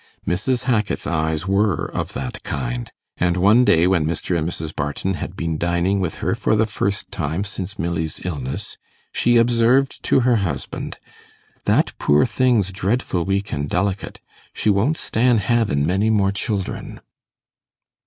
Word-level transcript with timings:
Mrs. 0.27 0.63
Hackit's 0.63 1.05
eyes 1.05 1.47
were 1.47 1.85
of 1.85 2.13
that 2.13 2.41
kind, 2.41 2.91
and 3.17 3.37
one 3.37 3.63
day, 3.63 3.85
when 3.85 4.03
Mr. 4.03 4.35
and 4.35 4.49
Mrs. 4.49 4.75
Barton 4.75 5.13
had 5.13 5.35
been 5.37 5.59
dining 5.59 5.99
with 5.99 6.15
her 6.25 6.33
for 6.33 6.55
the 6.55 6.65
first 6.65 7.11
time 7.11 7.43
since 7.43 7.77
Milly's 7.77 8.19
illness, 8.25 8.77
she 9.13 9.37
observed 9.37 10.01
to 10.05 10.21
her 10.21 10.37
husband 10.37 10.97
'That 11.65 11.93
poor 11.99 12.25
thing's 12.25 12.71
dreadful 12.71 13.25
weak 13.25 13.53
an' 13.53 13.67
delicate; 13.67 14.19
she 14.53 14.71
won't 14.71 14.97
stan' 14.97 15.37
havin' 15.37 15.85
many 15.85 16.09
more 16.09 16.31
children. 16.31 16.99